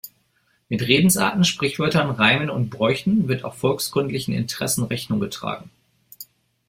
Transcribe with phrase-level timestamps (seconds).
[0.67, 5.69] Mit Redensarten, Sprichwörtern, Reimen und Bräuchen wird auch volkskundlichen Interessen Rechnung getragen.